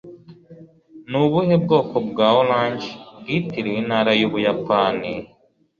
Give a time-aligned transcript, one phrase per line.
[1.09, 5.11] Ni ubuhe bwoko bwa Orange bwitiriwe intara y'Ubuyapani?